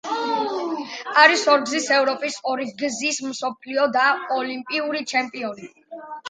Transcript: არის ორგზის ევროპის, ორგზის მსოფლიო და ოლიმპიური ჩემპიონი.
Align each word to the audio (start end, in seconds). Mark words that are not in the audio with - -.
არის 1.23 1.43
ორგზის 1.55 1.89
ევროპის, 1.97 2.37
ორგზის 2.53 3.19
მსოფლიო 3.27 3.87
და 3.99 4.07
ოლიმპიური 4.39 5.05
ჩემპიონი. 5.15 5.71